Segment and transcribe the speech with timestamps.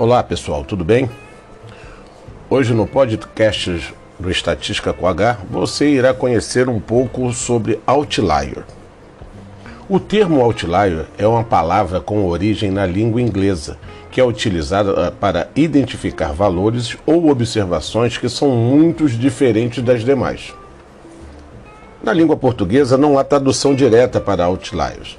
[0.00, 1.10] Olá pessoal, tudo bem?
[2.48, 8.64] Hoje no podcast do Estatística com H você irá conhecer um pouco sobre outlier.
[9.90, 13.76] O termo outlier é uma palavra com origem na língua inglesa
[14.10, 20.54] que é utilizada eh, para identificar valores ou observações que são muito diferentes das demais.
[22.02, 25.18] Na língua portuguesa não há tradução direta para outliers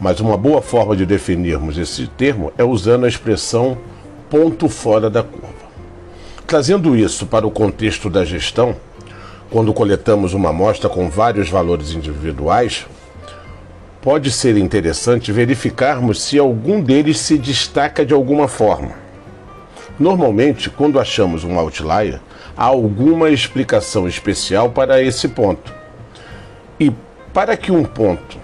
[0.00, 3.76] mas uma boa forma de definirmos esse termo é usando a expressão
[4.30, 5.68] ponto fora da curva.
[6.46, 8.76] Trazendo isso para o contexto da gestão,
[9.50, 12.86] quando coletamos uma amostra com vários valores individuais,
[14.00, 18.92] pode ser interessante verificarmos se algum deles se destaca de alguma forma.
[19.98, 22.20] Normalmente, quando achamos um outlier,
[22.56, 25.74] há alguma explicação especial para esse ponto.
[26.78, 26.92] E
[27.32, 28.38] para que um ponto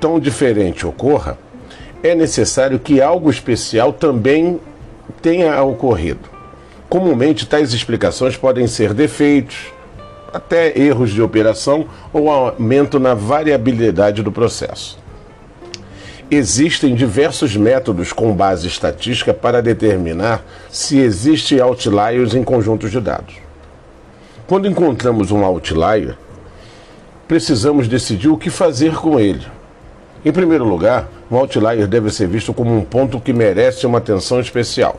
[0.00, 1.38] tão diferente ocorra,
[2.02, 4.60] é necessário que algo especial também
[5.20, 6.28] tenha ocorrido.
[6.88, 9.72] Comumente, tais explicações podem ser defeitos,
[10.32, 14.98] até erros de operação ou aumento na variabilidade do processo.
[16.30, 23.34] Existem diversos métodos com base estatística para determinar se existe outliers em conjuntos de dados.
[24.46, 26.16] Quando encontramos um outlier,
[27.26, 29.57] precisamos decidir o que fazer com ele.
[30.24, 34.40] Em primeiro lugar, um outlier deve ser visto como um ponto que merece uma atenção
[34.40, 34.98] especial.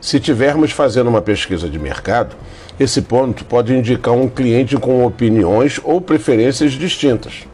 [0.00, 2.34] Se tivermos fazendo uma pesquisa de mercado,
[2.78, 7.46] esse ponto pode indicar um cliente com opiniões ou preferências distintas.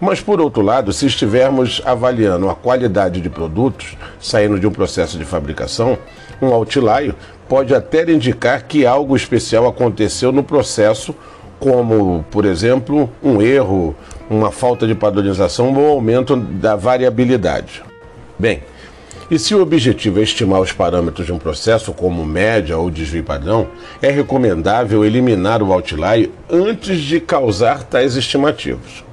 [0.00, 5.16] Mas, por outro lado, se estivermos avaliando a qualidade de produtos saindo de um processo
[5.16, 5.96] de fabricação,
[6.42, 7.14] um outlier
[7.48, 11.14] pode até indicar que algo especial aconteceu no processo,
[11.60, 13.94] como, por exemplo, um erro,
[14.28, 17.82] uma falta de padronização ou aumento da variabilidade.
[18.38, 18.62] Bem,
[19.30, 23.22] e se o objetivo é estimar os parâmetros de um processo, como média ou desvio
[23.22, 23.68] padrão,
[24.02, 29.04] é recomendável eliminar o outlier antes de causar tais estimativos.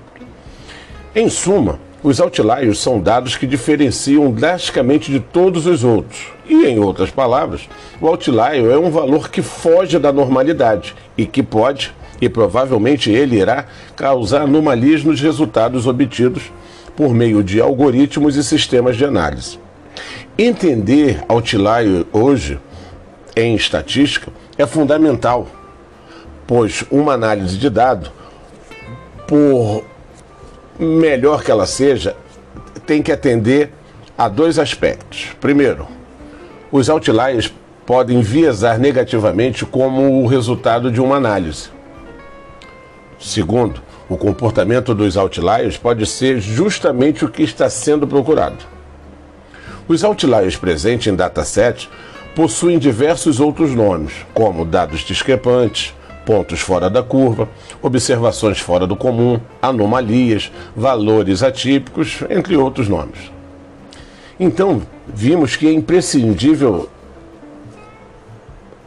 [1.13, 6.31] Em suma, os outliers são dados que diferenciam drasticamente de todos os outros.
[6.47, 7.67] E, em outras palavras,
[7.99, 13.37] o outlier é um valor que foge da normalidade e que pode, e provavelmente ele
[13.37, 16.51] irá causar anomalias nos resultados obtidos
[16.95, 19.59] por meio de algoritmos e sistemas de análise.
[20.37, 22.59] Entender outlier hoje
[23.35, 25.47] em estatística é fundamental,
[26.45, 28.11] pois uma análise de dado,
[29.27, 29.83] por
[30.79, 32.15] melhor que ela seja,
[32.85, 33.71] tem que atender
[34.17, 35.27] a dois aspectos.
[35.39, 35.87] Primeiro,
[36.71, 37.53] os outliers
[37.85, 41.69] podem viesar negativamente como o resultado de uma análise.
[43.19, 48.57] Segundo, o comportamento dos outliers pode ser justamente o que está sendo procurado.
[49.87, 51.89] Os outliers presentes em dataset
[52.35, 55.93] possuem diversos outros nomes, como dados discrepantes,
[56.25, 57.49] pontos fora da curva,
[57.81, 63.31] observações fora do comum, anomalias, valores atípicos, entre outros nomes.
[64.39, 66.89] Então, vimos que é imprescindível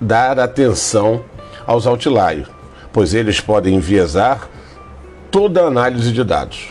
[0.00, 1.24] dar atenção
[1.66, 2.46] aos outliers
[2.92, 4.48] pois eles podem enviesar
[5.30, 6.68] toda a análise de dados.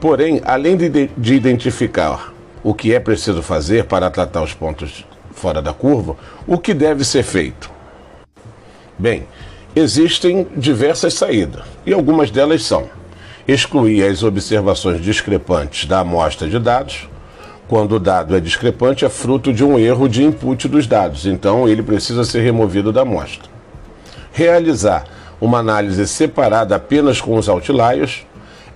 [0.00, 2.32] Porém, além de, de identificar
[2.62, 6.16] o que é preciso fazer para tratar os pontos fora da curva,
[6.46, 7.70] o que deve ser feito?
[8.98, 9.26] Bem,
[9.74, 12.88] existem diversas saídas e algumas delas são
[13.46, 17.08] excluir as observações discrepantes da amostra de dados.
[17.66, 21.68] Quando o dado é discrepante, é fruto de um erro de input dos dados, então
[21.68, 23.48] ele precisa ser removido da amostra.
[24.32, 25.04] Realizar
[25.40, 28.26] uma análise separada apenas com os outliers.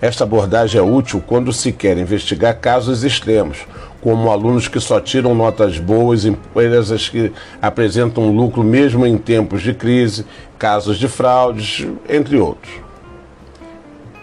[0.01, 3.59] Esta abordagem é útil quando se quer investigar casos extremos,
[4.01, 7.31] como alunos que só tiram notas boas, empresas que
[7.61, 10.25] apresentam lucro mesmo em tempos de crise,
[10.59, 12.73] casos de fraudes, entre outros.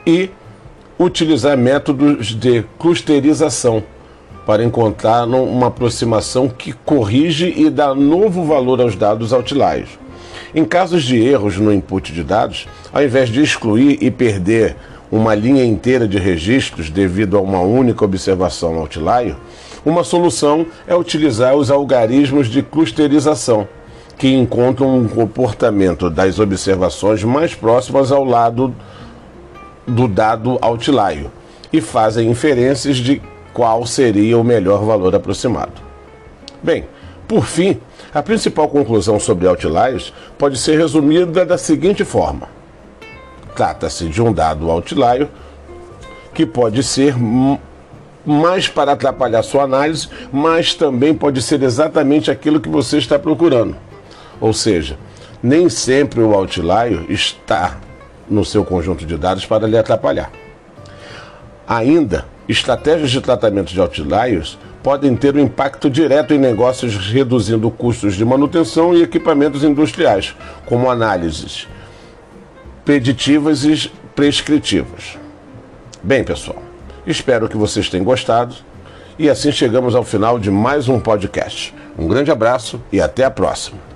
[0.06, 0.30] E
[0.98, 3.82] utilizar métodos de clusterização
[4.44, 9.88] para encontrar uma aproximação que corrige e dá novo valor aos dados outliers.
[10.54, 14.76] Em casos de erros no input de dados, ao invés de excluir e perder
[15.10, 19.36] uma linha inteira de registros devido a uma única observação outlier,
[19.84, 23.66] uma solução é utilizar os algarismos de clusterização,
[24.18, 28.74] que encontram um comportamento das observações mais próximas ao lado
[29.86, 31.26] do dado outlier
[31.72, 33.22] e fazem inferências de
[33.54, 35.80] qual seria o melhor valor aproximado.
[36.62, 36.84] Bem,
[37.30, 37.80] por fim,
[38.12, 42.48] a principal conclusão sobre outliers pode ser resumida da seguinte forma:
[43.54, 45.28] trata-se de um dado outlier
[46.34, 47.14] que pode ser
[48.26, 53.76] mais para atrapalhar sua análise, mas também pode ser exatamente aquilo que você está procurando.
[54.40, 54.98] Ou seja,
[55.40, 57.78] nem sempre o outlier está
[58.28, 60.32] no seu conjunto de dados para lhe atrapalhar.
[61.64, 68.14] Ainda, estratégias de tratamento de outliers podem ter um impacto direto em negócios, reduzindo custos
[68.14, 70.34] de manutenção e equipamentos industriais,
[70.66, 71.68] como análises
[72.84, 75.18] preditivas e prescritivas.
[76.02, 76.62] Bem, pessoal,
[77.06, 78.54] espero que vocês tenham gostado
[79.18, 81.74] e assim chegamos ao final de mais um podcast.
[81.98, 83.89] Um grande abraço e até a próxima.